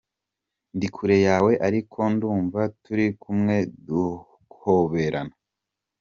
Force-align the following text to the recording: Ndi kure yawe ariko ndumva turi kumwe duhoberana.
Ndi 0.75 0.87
kure 0.95 1.17
yawe 1.27 1.51
ariko 1.67 1.99
ndumva 2.13 2.61
turi 2.83 3.07
kumwe 3.21 3.55
duhoberana. 3.85 5.33